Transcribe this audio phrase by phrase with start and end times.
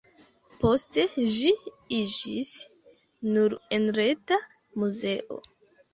[0.61, 1.03] Poste,
[1.33, 1.51] ĝi
[1.99, 2.51] iĝis
[3.35, 4.43] nur-enreta
[4.83, 5.43] muzeo.